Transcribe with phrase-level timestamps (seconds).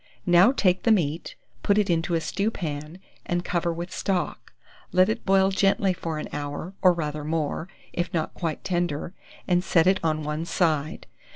[0.25, 4.51] Now take the meat, put it into a stewpan, and cover with stock;
[4.91, 9.13] let it boil gently for an hour, or rather more, if not quite tender,
[9.47, 11.05] and set it on one side.